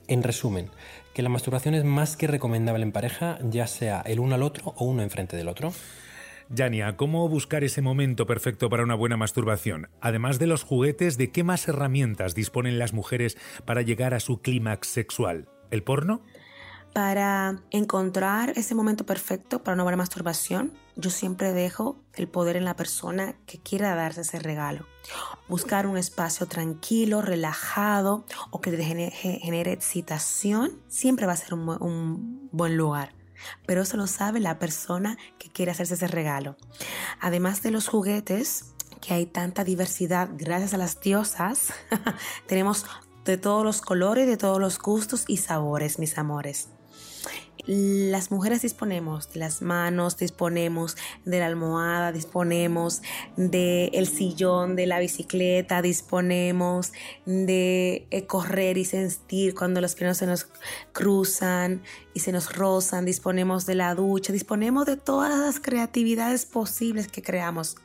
En 0.08 0.24
resumen, 0.24 0.70
que 1.14 1.22
la 1.22 1.28
masturbación 1.28 1.76
es 1.76 1.84
más 1.84 2.16
que 2.16 2.28
recomendable 2.28 2.84
en 2.84 2.94
pareja, 2.94 3.40
ya 3.44 3.68
sea 3.68 4.02
el 4.06 4.22
uno 4.22 4.36
al 4.36 4.44
otro 4.44 4.74
o 4.78 4.86
uno 4.86 5.04
enfrente 5.04 5.36
del 5.36 5.50
otro. 5.50 5.74
Yania, 6.48 6.96
¿cómo 6.96 7.28
buscar 7.28 7.66
ese 7.66 7.82
momento 7.82 8.26
perfecto 8.26 8.70
para 8.70 8.84
una 8.84 8.96
buena 8.96 9.18
masturbación? 9.18 9.90
Además 10.00 10.40
de 10.40 10.48
los 10.48 10.64
juguetes, 10.64 11.18
¿de 11.18 11.30
qué 11.30 11.44
más 11.44 11.68
herramientas 11.68 12.36
disponen 12.36 12.80
las 12.80 12.94
mujeres 12.94 13.38
para 13.66 13.82
llegar 13.82 14.14
a 14.14 14.22
su 14.22 14.42
clímax 14.42 14.88
sexual? 14.88 15.50
¿El 15.72 15.84
porno? 15.84 16.22
Para 16.94 17.64
encontrar 17.70 18.54
ese 18.56 18.76
momento 18.76 19.06
perfecto 19.06 19.62
para 19.62 19.76
una 19.76 19.84
buena 19.84 19.98
masturbación, 19.98 20.72
yo 20.96 21.10
siempre 21.10 21.54
dejo 21.54 22.00
el 22.14 22.28
poder 22.28 22.58
en 22.58 22.66
la 22.66 22.76
persona 22.76 23.36
que 23.46 23.60
quiera 23.60 23.96
darse 23.96 24.22
ese 24.22 24.40
regalo. 24.40 24.86
Buscar 25.48 25.88
un 25.88 25.98
espacio 25.98 26.48
tranquilo, 26.48 27.22
relajado 27.22 28.26
o 28.50 28.62
que 28.62 28.72
genere, 28.72 29.72
excitación 29.72 30.82
siempre 30.88 31.26
va 31.26 31.34
a 31.34 31.38
ser 31.38 31.54
un, 31.54 31.70
un 31.82 32.50
buen 32.52 32.78
lugar 32.78 33.14
pero 33.66 33.82
eso 33.82 33.98
lo 33.98 34.08
sabe 34.08 34.40
la 34.40 34.60
persona 34.60 35.18
que 35.40 35.50
quiere 35.50 35.72
hacerse 35.72 35.96
ese 35.96 36.08
regalo. 36.08 36.58
Además 37.20 37.62
de 37.62 37.72
los 37.72 37.88
juguetes, 37.88 38.74
que 39.02 39.14
hay 39.14 39.26
tanta 39.26 39.64
diversidad 39.64 40.30
gracias 40.34 40.74
a 40.74 40.78
las 40.78 41.00
diosas, 41.02 41.74
tenemos 42.48 42.86
de 43.26 43.38
todos 43.38 43.64
los 43.64 43.82
colores, 43.82 44.28
de 44.28 44.38
todos 44.38 44.60
los 44.60 44.80
gustos 44.80 45.26
y 45.28 45.38
sabores, 45.38 46.00
mis 46.00 46.18
amores. 46.18 46.70
Las 47.66 48.32
mujeres 48.32 48.62
disponemos 48.62 49.32
de 49.34 49.40
las 49.40 49.62
manos, 49.62 50.18
disponemos 50.18 50.98
de 51.26 51.40
la 51.40 51.46
almohada, 51.46 52.12
disponemos 52.12 53.02
del 53.38 54.08
sillón, 54.08 54.76
de 54.76 54.88
la 54.88 55.00
bicicleta, 55.00 55.82
disponemos 55.82 56.92
de 57.26 58.08
eh, 58.10 58.26
correr 58.26 58.78
y 58.78 58.86
sentir 58.86 59.54
cuando 59.54 59.82
los 59.82 59.96
pies 59.96 60.18
se 60.18 60.26
nos 60.26 60.48
cruzan 60.92 61.84
y 62.14 62.22
se 62.22 62.32
nos 62.32 62.56
rozan, 62.56 63.06
disponemos 63.06 63.66
de 63.66 63.76
la 63.76 63.94
ducha, 63.96 64.34
disponemos 64.34 64.86
de 64.86 64.98
todas 64.98 65.38
las 65.38 65.60
creatividades 65.60 66.46
posibles 66.46 67.08
que 67.08 67.22
creamos 67.22 67.76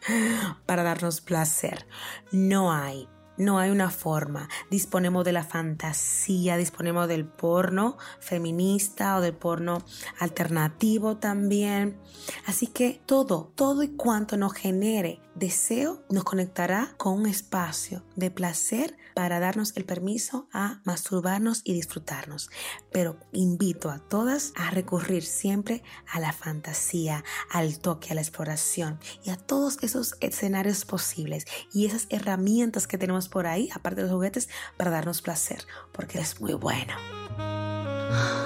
para 0.64 0.82
darnos 0.82 1.20
placer. 1.20 1.86
No 2.32 2.72
hay 2.72 3.08
no 3.36 3.58
hay 3.58 3.70
una 3.70 3.90
forma. 3.90 4.48
Disponemos 4.70 5.24
de 5.24 5.32
la 5.32 5.44
fantasía, 5.44 6.56
disponemos 6.56 7.08
del 7.08 7.24
porno 7.24 7.98
feminista 8.20 9.16
o 9.16 9.20
del 9.20 9.34
porno 9.34 9.82
alternativo 10.18 11.16
también. 11.16 11.98
Así 12.46 12.66
que 12.66 13.00
todo, 13.06 13.52
todo 13.54 13.82
y 13.82 13.88
cuanto 13.88 14.36
nos 14.36 14.54
genere 14.54 15.20
deseo 15.36 16.02
nos 16.10 16.24
conectará 16.24 16.94
con 16.96 17.20
un 17.20 17.26
espacio 17.26 18.02
de 18.16 18.30
placer 18.30 18.96
para 19.14 19.38
darnos 19.38 19.76
el 19.76 19.84
permiso 19.84 20.48
a 20.52 20.80
masturbarnos 20.84 21.60
y 21.64 21.74
disfrutarnos. 21.74 22.50
Pero 22.90 23.18
invito 23.32 23.90
a 23.90 23.98
todas 23.98 24.52
a 24.56 24.70
recurrir 24.70 25.22
siempre 25.22 25.82
a 26.10 26.20
la 26.20 26.32
fantasía, 26.32 27.22
al 27.50 27.78
toque, 27.78 28.10
a 28.10 28.14
la 28.14 28.22
exploración 28.22 28.98
y 29.24 29.30
a 29.30 29.36
todos 29.36 29.78
esos 29.82 30.16
escenarios 30.20 30.84
posibles 30.84 31.44
y 31.72 31.86
esas 31.86 32.06
herramientas 32.10 32.86
que 32.86 32.98
tenemos 32.98 33.28
por 33.28 33.46
ahí, 33.46 33.68
aparte 33.74 34.02
de 34.02 34.08
los 34.08 34.14
juguetes, 34.14 34.48
para 34.76 34.90
darnos 34.90 35.22
placer, 35.22 35.66
porque 35.92 36.18
es 36.18 36.40
muy 36.40 36.54
bueno. 36.54 36.94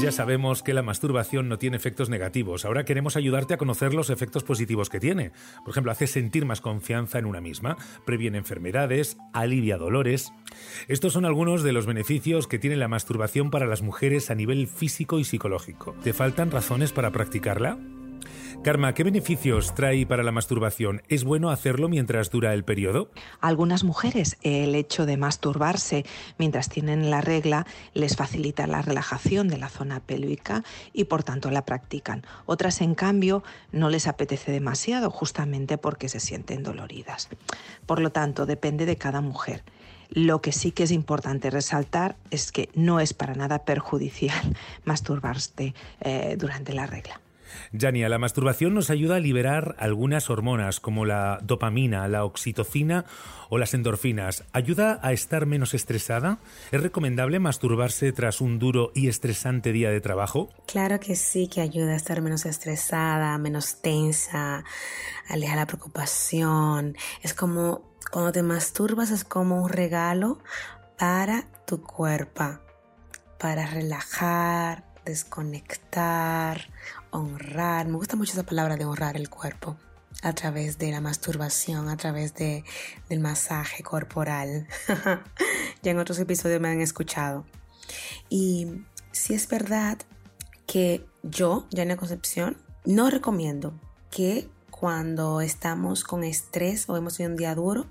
Ya 0.00 0.12
sabemos 0.12 0.62
que 0.62 0.72
la 0.72 0.82
masturbación 0.82 1.50
no 1.50 1.58
tiene 1.58 1.76
efectos 1.76 2.08
negativos. 2.08 2.64
Ahora 2.64 2.86
queremos 2.86 3.16
ayudarte 3.16 3.52
a 3.52 3.58
conocer 3.58 3.92
los 3.92 4.08
efectos 4.08 4.44
positivos 4.44 4.88
que 4.88 4.98
tiene. 4.98 5.32
Por 5.62 5.72
ejemplo, 5.72 5.92
hace 5.92 6.06
sentir 6.06 6.46
más 6.46 6.62
confianza 6.62 7.18
en 7.18 7.26
una 7.26 7.42
misma, 7.42 7.76
previene 8.06 8.38
enfermedades, 8.38 9.18
alivia 9.34 9.76
dolores. 9.76 10.32
Estos 10.88 11.12
son 11.12 11.26
algunos 11.26 11.62
de 11.62 11.72
los 11.72 11.84
beneficios 11.84 12.46
que 12.46 12.58
tiene 12.58 12.76
la 12.76 12.88
masturbación 12.88 13.50
para 13.50 13.66
las 13.66 13.82
mujeres 13.82 14.30
a 14.30 14.34
nivel 14.34 14.68
físico 14.68 15.18
y 15.18 15.24
psicológico. 15.24 15.94
¿Te 16.02 16.14
faltan 16.14 16.50
razones 16.50 16.92
para 16.92 17.10
practicarla? 17.10 17.78
Karma, 18.62 18.92
¿qué 18.92 19.04
beneficios 19.04 19.74
trae 19.74 20.04
para 20.04 20.22
la 20.22 20.32
masturbación? 20.32 21.00
¿Es 21.08 21.24
bueno 21.24 21.48
hacerlo 21.48 21.88
mientras 21.88 22.30
dura 22.30 22.52
el 22.52 22.62
periodo? 22.62 23.10
algunas 23.40 23.84
mujeres 23.84 24.36
el 24.42 24.74
hecho 24.74 25.06
de 25.06 25.16
masturbarse 25.16 26.04
mientras 26.36 26.68
tienen 26.68 27.10
la 27.10 27.22
regla 27.22 27.66
les 27.94 28.16
facilita 28.16 28.66
la 28.66 28.82
relajación 28.82 29.48
de 29.48 29.56
la 29.56 29.70
zona 29.70 30.00
pélvica 30.00 30.62
y 30.92 31.04
por 31.04 31.22
tanto 31.22 31.50
la 31.50 31.64
practican. 31.64 32.22
Otras, 32.44 32.82
en 32.82 32.94
cambio, 32.94 33.42
no 33.72 33.88
les 33.88 34.06
apetece 34.06 34.52
demasiado 34.52 35.10
justamente 35.10 35.78
porque 35.78 36.10
se 36.10 36.20
sienten 36.20 36.62
doloridas. 36.62 37.30
Por 37.86 38.02
lo 38.02 38.10
tanto, 38.10 38.44
depende 38.44 38.84
de 38.84 38.96
cada 38.96 39.22
mujer. 39.22 39.64
Lo 40.10 40.42
que 40.42 40.52
sí 40.52 40.70
que 40.70 40.82
es 40.82 40.90
importante 40.90 41.48
resaltar 41.48 42.16
es 42.30 42.52
que 42.52 42.68
no 42.74 43.00
es 43.00 43.14
para 43.14 43.34
nada 43.34 43.64
perjudicial 43.64 44.54
masturbarse 44.84 45.72
eh, 46.02 46.36
durante 46.38 46.74
la 46.74 46.86
regla. 46.86 47.22
Yania, 47.72 48.08
la 48.08 48.18
masturbación 48.18 48.74
nos 48.74 48.90
ayuda 48.90 49.16
a 49.16 49.20
liberar 49.20 49.76
algunas 49.78 50.30
hormonas 50.30 50.80
como 50.80 51.04
la 51.04 51.38
dopamina, 51.42 52.08
la 52.08 52.24
oxitocina 52.24 53.04
o 53.48 53.58
las 53.58 53.74
endorfinas. 53.74 54.44
¿Ayuda 54.52 55.00
a 55.02 55.12
estar 55.12 55.46
menos 55.46 55.74
estresada? 55.74 56.38
¿Es 56.70 56.82
recomendable 56.82 57.38
masturbarse 57.38 58.12
tras 58.12 58.40
un 58.40 58.58
duro 58.58 58.92
y 58.94 59.08
estresante 59.08 59.72
día 59.72 59.90
de 59.90 60.00
trabajo? 60.00 60.50
Claro 60.66 61.00
que 61.00 61.16
sí, 61.16 61.48
que 61.48 61.60
ayuda 61.60 61.92
a 61.92 61.96
estar 61.96 62.22
menos 62.22 62.46
estresada, 62.46 63.36
menos 63.38 63.82
tensa, 63.82 64.64
aleja 65.28 65.56
la 65.56 65.66
preocupación. 65.66 66.96
Es 67.22 67.34
como 67.34 67.90
cuando 68.10 68.32
te 68.32 68.42
masturbas, 68.42 69.10
es 69.10 69.24
como 69.24 69.62
un 69.62 69.68
regalo 69.68 70.38
para 70.98 71.44
tu 71.66 71.82
cuerpo, 71.82 72.58
para 73.38 73.66
relajar, 73.66 74.84
desconectar, 75.04 76.68
honrar. 77.10 77.86
Me 77.86 77.96
gusta 77.96 78.16
mucho 78.16 78.32
esa 78.32 78.44
palabra 78.44 78.76
de 78.76 78.84
honrar 78.84 79.16
el 79.16 79.28
cuerpo 79.28 79.76
a 80.22 80.32
través 80.32 80.78
de 80.78 80.90
la 80.90 81.00
masturbación, 81.00 81.88
a 81.88 81.96
través 81.96 82.34
de, 82.34 82.64
del 83.08 83.20
masaje 83.20 83.82
corporal. 83.82 84.66
ya 85.82 85.90
en 85.90 85.98
otros 85.98 86.18
episodios 86.18 86.60
me 86.60 86.68
han 86.68 86.80
escuchado. 86.80 87.44
Y 88.28 88.84
si 89.12 89.34
es 89.34 89.48
verdad 89.48 89.98
que 90.66 91.06
yo, 91.22 91.66
Jania 91.74 91.96
Concepción, 91.96 92.56
no 92.84 93.10
recomiendo 93.10 93.74
que 94.10 94.48
cuando 94.70 95.40
estamos 95.40 96.04
con 96.04 96.24
estrés 96.24 96.88
o 96.88 96.96
hemos 96.96 97.16
tenido 97.16 97.32
un 97.32 97.36
día 97.36 97.54
duro, 97.54 97.86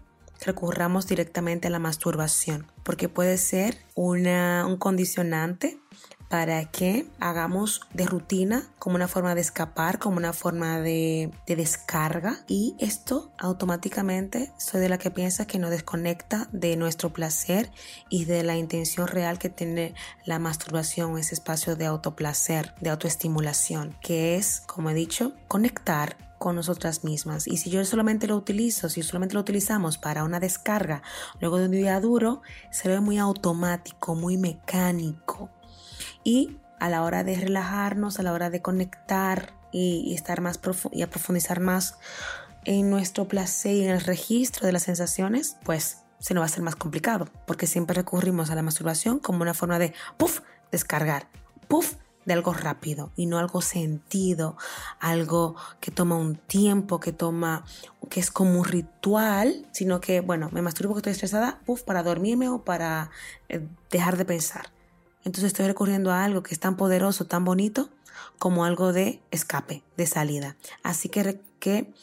recurramos 0.45 1.07
directamente 1.07 1.67
a 1.67 1.71
la 1.71 1.79
masturbación, 1.79 2.71
porque 2.83 3.09
puede 3.09 3.37
ser 3.37 3.77
una, 3.95 4.65
un 4.65 4.77
condicionante 4.77 5.79
para 6.29 6.63
que 6.65 7.07
hagamos 7.19 7.81
de 7.91 8.05
rutina 8.05 8.63
como 8.77 8.95
una 8.95 9.07
forma 9.07 9.33
de 9.33 9.41
escapar, 9.41 9.97
como 9.97 10.17
una 10.17 10.31
forma 10.31 10.79
de, 10.79 11.31
descarga 11.47 12.37
y 12.47 12.75
esto 12.79 13.31
automáticamente 13.39 14.53
soy 14.57 14.79
de 14.79 14.89
la 14.89 14.99
que 14.99 15.11
piensa 15.11 15.47
que 15.47 15.57
nos 15.57 15.71
desconecta 15.71 16.47
de 16.51 16.77
nuestro 16.77 17.11
placer 17.11 17.71
y 18.09 18.25
de 18.25 18.43
la 18.43 18.55
intención 18.55 19.07
real 19.07 19.39
que 19.39 19.49
tiene 19.49 19.95
la 20.23 20.37
masturbación, 20.37 21.17
ese 21.17 21.33
espacio 21.33 21.75
de 21.75 21.87
autoplacer, 21.87 22.75
de 22.79 22.91
autoestimulación, 22.91 23.97
que 23.99 24.37
es, 24.37 24.61
como 24.61 24.91
he 24.91 24.93
dicho, 24.93 25.33
conectar 25.47 26.15
con 26.37 26.55
nosotras 26.55 27.03
mismas. 27.03 27.47
Y 27.47 27.57
si 27.57 27.69
yo 27.71 27.83
solamente 27.83 28.27
lo 28.27 28.37
utilizo, 28.37 28.87
si 28.87 29.01
solamente 29.01 29.33
lo 29.33 29.41
utilizamos 29.41 29.97
para 29.97 30.23
una 30.23 30.39
descarga 30.39 31.01
luego 31.41 31.57
de 31.57 31.65
un 31.65 31.71
día 31.71 31.99
duro, 31.99 32.41
se 32.71 32.87
ve 32.87 32.99
muy 33.01 33.17
automático, 33.17 34.15
muy 34.15 34.37
mecánico 34.37 35.49
y 36.23 36.57
a 36.79 36.89
la 36.89 37.03
hora 37.03 37.23
de 37.23 37.35
relajarnos, 37.35 38.19
a 38.19 38.23
la 38.23 38.33
hora 38.33 38.49
de 38.49 38.61
conectar 38.61 39.53
y, 39.71 40.13
estar 40.13 40.41
más 40.41 40.59
y 40.91 41.05
profundizar 41.05 41.59
más 41.59 41.95
en 42.65 42.89
nuestro 42.89 43.27
placer 43.27 43.73
y 43.73 43.83
en 43.85 43.91
el 43.91 44.01
registro 44.01 44.65
de 44.65 44.73
las 44.73 44.83
sensaciones, 44.83 45.57
pues 45.63 45.99
se 46.19 46.33
nos 46.33 46.41
va 46.41 46.45
a 46.45 46.49
ser 46.49 46.63
más 46.63 46.75
complicado, 46.75 47.27
porque 47.47 47.67
siempre 47.67 47.95
recurrimos 47.95 48.49
a 48.49 48.55
la 48.55 48.61
masturbación 48.61 49.19
como 49.19 49.41
una 49.41 49.53
forma 49.53 49.79
de, 49.79 49.93
puff, 50.17 50.41
descargar, 50.71 51.27
puff, 51.67 51.95
de 52.25 52.33
algo 52.33 52.53
rápido 52.53 53.11
y 53.15 53.25
no 53.25 53.39
algo 53.39 53.61
sentido, 53.61 54.57
algo 54.99 55.55
que 55.79 55.89
toma 55.89 56.15
un 56.15 56.35
tiempo, 56.35 56.99
que 56.99 57.13
toma, 57.13 57.63
que 58.09 58.19
es 58.19 58.29
como 58.29 58.59
un 58.59 58.65
ritual, 58.65 59.67
sino 59.71 59.99
que, 60.01 60.21
bueno, 60.21 60.49
me 60.51 60.61
masturbo 60.61 60.93
porque 60.93 61.09
estoy 61.09 61.13
estresada, 61.13 61.59
puff, 61.65 61.83
para 61.83 62.03
dormirme 62.03 62.49
o 62.49 62.63
para 62.63 63.09
eh, 63.47 63.65
dejar 63.89 64.17
de 64.17 64.25
pensar. 64.25 64.69
Entonces 65.25 65.45
estoy 65.45 65.67
recurriendo 65.67 66.11
a 66.11 66.23
algo 66.23 66.43
que 66.43 66.53
es 66.53 66.59
tan 66.59 66.77
poderoso, 66.77 67.25
tan 67.25 67.45
bonito, 67.45 67.89
como 68.37 68.65
algo 68.65 68.93
de 68.93 69.21
escape, 69.31 69.83
de 69.97 70.07
salida. 70.07 70.55
Así 70.83 71.09
que, 71.09 71.93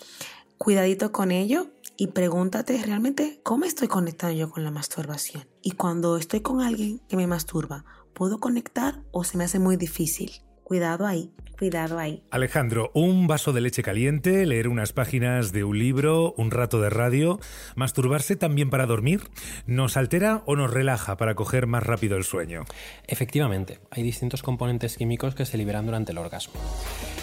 cuidadito 0.59 1.13
con 1.13 1.31
ello 1.31 1.69
y 1.97 2.09
pregúntate 2.09 2.83
realmente 2.83 3.41
cómo 3.43 3.65
estoy 3.65 3.89
conectando 3.89 4.37
yo 4.37 4.51
con 4.51 4.65
la 4.65 4.71
masturbación. 4.71 5.47
Y 5.63 5.73
cuando 5.73 6.17
estoy 6.17 6.41
con 6.41 6.61
alguien 6.61 7.01
que 7.09 7.17
me 7.17 7.27
masturba, 7.27 7.85
puedo 8.13 8.39
conectar 8.39 9.03
o 9.13 9.25
se 9.25 9.39
me 9.39 9.45
hace 9.45 9.59
muy 9.59 9.77
difícil. 9.77 10.33
Cuidado 10.67 11.07
ahí, 11.07 11.31
cuidado 11.57 11.97
ahí. 11.97 12.25
Alejandro, 12.33 12.91
un 12.93 13.29
vaso 13.29 13.53
de 13.53 13.61
leche 13.61 13.85
caliente, 13.85 14.45
leer 14.47 14.67
unas 14.67 14.93
páginas 14.93 15.53
de 15.53 15.63
un 15.63 15.79
libro, 15.79 16.35
un 16.37 16.51
rato 16.51 16.81
de 16.81 16.91
radio, 16.91 17.39
masturbarse 17.77 18.35
también 18.35 18.69
para 18.69 18.85
dormir, 18.85 19.21
¿nos 19.69 19.97
altera 19.97 20.43
o 20.45 20.57
nos 20.57 20.73
relaja 20.73 21.17
para 21.19 21.37
coger 21.37 21.69
más 21.69 21.85
rápido 21.85 22.17
el 22.17 22.25
sueño? 22.25 22.65
Efectivamente, 23.07 23.79
hay 23.93 24.03
distintos 24.03 24.43
componentes 24.43 24.97
químicos 24.97 25.37
que 25.37 25.45
se 25.45 25.57
liberan 25.57 25.87
durante 25.87 26.11
el 26.11 26.19
orgasmo. 26.19 26.55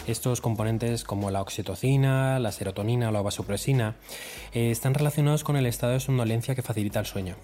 Estos 0.08 0.40
componentes 0.40 1.04
como 1.04 1.30
la 1.30 1.42
oxitocina, 1.42 2.40
la 2.40 2.54
serotonina 2.54 3.10
o 3.10 3.12
la 3.12 3.22
vasopresina 3.22 3.98
eh, 4.54 4.72
están 4.72 4.94
relacionados 4.94 5.44
con 5.44 5.58
el 5.58 5.66
estado 5.66 5.92
de 5.92 6.00
somnolencia 6.00 6.56
que 6.56 6.62
facilita 6.62 7.02
el 7.02 7.06
sueño. 7.08 7.36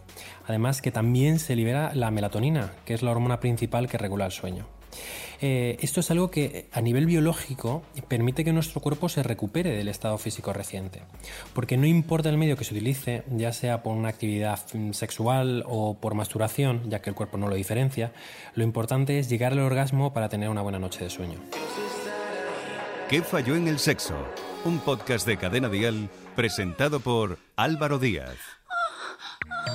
Además 0.48 0.82
que 0.82 0.92
también 0.92 1.40
se 1.40 1.58
libera 1.58 1.94
la 1.94 2.10
melatonina, 2.10 2.72
que 2.86 2.94
es 2.94 3.04
la 3.04 3.12
hormona 3.12 3.42
principal 3.42 3.90
que 3.90 3.98
regula 3.98 4.26
el 4.26 4.32
sueño. 4.32 4.66
Eh, 5.42 5.78
esto 5.82 6.02
es 6.02 6.12
algo 6.12 6.30
que 6.30 6.68
a 6.72 6.82
nivel 6.82 7.06
biológico 7.06 7.84
permite 8.08 8.44
que 8.44 8.52
nuestro 8.52 8.82
cuerpo 8.82 9.08
se 9.08 9.24
recupere 9.24 9.72
del 9.72 9.88
estado 9.88 10.18
físico 10.18 10.52
reciente. 10.52 11.02
Porque 11.54 11.78
no 11.78 11.86
importa 11.86 12.30
el 12.30 12.38
medio 12.38 12.58
que 12.58 12.66
se 12.66 12.74
utilice, 12.74 13.24
ya 13.30 13.54
sea 13.54 13.82
por 13.82 13.96
una 13.96 14.10
actividad 14.10 14.60
mm, 14.74 14.92
sexual 14.92 15.64
o 15.66 15.98
por 16.00 16.14
masturación, 16.14 16.90
ya 16.90 17.02
que 17.02 17.10
el 17.10 17.16
cuerpo 17.16 17.38
no 17.38 17.48
lo 17.48 17.56
diferencia, 17.56 18.12
lo 18.56 18.64
importante 18.64 19.20
es 19.20 19.30
llegar 19.30 19.54
al 19.54 19.60
orgasmo 19.60 20.14
para 20.14 20.30
tener 20.30 20.50
una 20.50 20.62
buena 20.62 20.80
noche 20.80 21.04
de 21.04 21.10
sueño. 21.10 21.40
¿Qué 23.10 23.22
falló 23.22 23.56
en 23.56 23.68
el 23.68 23.80
sexo? 23.80 24.16
Un 24.66 24.80
podcast 24.80 25.26
de 25.26 25.38
Cadena 25.38 25.70
Dial 25.70 26.10
presentado 26.36 27.00
por 27.00 27.40
Álvaro 27.56 27.98
Díaz. 27.98 28.38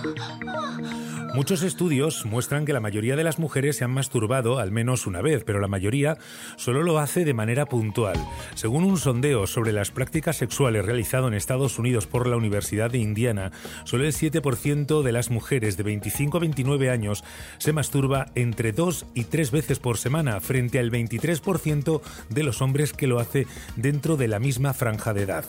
Muchos 1.34 1.64
estudios 1.64 2.24
muestran 2.26 2.64
que 2.64 2.72
la 2.72 2.78
mayoría 2.78 3.16
de 3.16 3.24
las 3.24 3.40
mujeres 3.40 3.76
se 3.76 3.82
han 3.82 3.90
masturbado 3.90 4.60
al 4.60 4.70
menos 4.70 5.04
una 5.04 5.20
vez, 5.20 5.42
pero 5.44 5.58
la 5.58 5.66
mayoría 5.66 6.16
solo 6.54 6.84
lo 6.84 7.00
hace 7.00 7.24
de 7.24 7.34
manera 7.34 7.66
puntual. 7.66 8.16
Según 8.54 8.84
un 8.84 8.98
sondeo 8.98 9.48
sobre 9.48 9.72
las 9.72 9.90
prácticas 9.90 10.36
sexuales 10.36 10.84
realizado 10.84 11.26
en 11.26 11.34
Estados 11.34 11.76
Unidos 11.80 12.06
por 12.06 12.28
la 12.28 12.36
Universidad 12.36 12.88
de 12.88 12.98
Indiana, 12.98 13.50
solo 13.82 14.04
el 14.04 14.12
7% 14.12 15.02
de 15.02 15.10
las 15.10 15.32
mujeres 15.32 15.76
de 15.76 15.82
25 15.82 16.36
a 16.36 16.40
29 16.40 16.88
años 16.88 17.24
se 17.58 17.72
masturba 17.72 18.26
entre 18.36 18.70
dos 18.70 19.04
y 19.12 19.24
tres 19.24 19.50
veces 19.50 19.80
por 19.80 19.98
semana, 19.98 20.38
frente 20.38 20.78
al 20.78 20.92
23% 20.92 22.00
de 22.28 22.42
los 22.44 22.62
hombres 22.62 22.92
que 22.92 23.08
lo 23.08 23.18
hace 23.18 23.48
dentro 23.74 24.16
de 24.16 24.28
la 24.28 24.38
misma 24.38 24.72
franja 24.72 25.12
de 25.12 25.22
edad. 25.22 25.44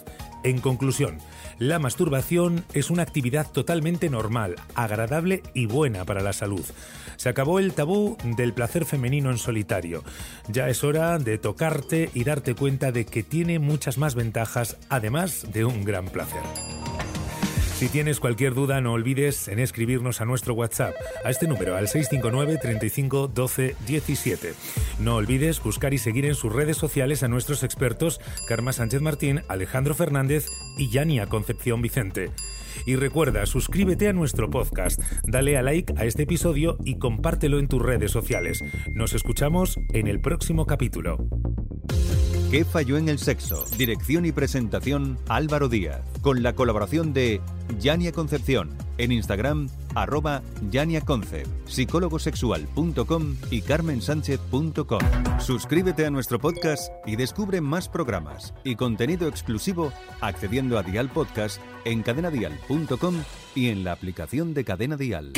En 0.46 0.60
conclusión, 0.60 1.18
la 1.58 1.80
masturbación 1.80 2.66
es 2.74 2.92
una 2.92 3.02
actividad 3.02 3.52
totalmente 3.52 4.12
normal, 4.12 4.56
agradable 4.76 5.42
y 5.56 5.66
buena 5.76 6.06
para 6.06 6.22
la 6.22 6.34
salud. 6.34 6.64
Se 7.18 7.30
acabó 7.30 7.60
el 7.60 7.74
tabú 7.74 8.18
del 8.24 8.54
placer 8.54 8.86
femenino 8.86 9.30
en 9.30 9.38
solitario. 9.38 10.04
Ya 10.48 10.70
es 10.70 10.84
hora 10.84 11.20
de 11.20 11.38
tocarte 11.38 12.10
y 12.14 12.24
darte 12.24 12.56
cuenta 12.56 12.92
de 12.92 13.06
que 13.06 13.24
tiene 13.24 13.60
muchas 13.60 13.98
más 13.98 14.16
ventajas, 14.16 14.78
además 14.90 15.46
de 15.52 15.66
un 15.66 15.84
gran 15.84 16.06
placer. 16.06 16.42
Si 17.78 17.90
tienes 17.90 18.22
cualquier 18.22 18.54
duda, 18.54 18.80
no 18.80 18.94
olvides 18.94 19.50
en 19.50 19.60
escribirnos 19.60 20.22
a 20.22 20.26
nuestro 20.26 20.54
WhatsApp, 20.54 20.96
a 21.26 21.30
este 21.30 21.46
número, 21.46 21.76
al 21.76 21.90
659 21.90 22.58
35 22.58 23.28
12 23.28 23.76
17. 23.86 24.54
No 25.00 25.16
olvides 25.18 25.62
buscar 25.62 25.94
y 25.94 25.98
seguir 25.98 26.26
en 26.26 26.36
sus 26.36 26.54
redes 26.54 26.78
sociales 26.78 27.22
a 27.22 27.28
nuestros 27.28 27.64
expertos 27.64 28.22
Karma 28.48 28.72
Sánchez 28.72 29.02
Martín, 29.02 29.42
Alejandro 29.50 29.94
Fernández 29.94 30.48
y 30.78 30.90
Yania 30.90 31.28
Concepción 31.28 31.82
Vicente. 31.82 32.32
Y 32.86 32.96
recuerda, 32.96 33.46
suscríbete 33.46 34.08
a 34.08 34.14
nuestro 34.14 34.50
podcast, 34.50 35.02
dale 35.26 35.58
a 35.58 35.62
like 35.62 35.94
a 35.98 36.06
este 36.06 36.24
episodio 36.24 36.78
y 36.84 36.98
compártelo 36.98 37.60
en 37.60 37.68
tus 37.68 37.82
redes 37.82 38.12
sociales. 38.12 38.64
Nos 38.94 39.14
escuchamos 39.14 39.80
en 39.94 40.08
el 40.08 40.20
próximo 40.20 40.66
capítulo. 40.66 41.28
¿Qué 42.52 42.64
falló 42.64 42.98
en 42.98 43.10
el 43.10 43.20
sexo? 43.20 43.66
Dirección 43.78 44.26
y 44.26 44.32
presentación 44.32 45.18
Álvaro 45.28 45.68
Díaz, 45.68 46.02
con 46.22 46.44
la 46.44 46.54
colaboración 46.54 47.12
de 47.14 47.42
Yania 47.80 48.12
Concepción, 48.12 48.70
en 48.98 49.12
Instagram 49.12 49.68
arroba 49.96 50.42
yaniaconcept, 50.70 51.68
psicólogosexual.com 51.68 53.36
y 53.52 53.62
carmensánchez.com. 53.62 55.00
Suscríbete 55.40 56.06
a 56.06 56.10
nuestro 56.10 56.40
podcast 56.40 56.92
y 57.06 57.16
descubre 57.16 57.62
más 57.62 57.90
programas 57.90 58.54
y 58.64 58.76
contenido 58.76 59.28
exclusivo 59.28 59.92
accediendo 60.22 60.78
a 60.78 60.84
Dial 60.84 61.10
Podcast 61.10 61.60
en 61.84 62.02
cadenadial.com 62.02 63.16
y 63.56 63.70
en 63.70 63.84
la 63.84 63.92
aplicación 63.92 64.54
de 64.54 64.64
Cadena. 64.64 64.86
Cadena 64.86 64.98
Dial. 64.98 65.34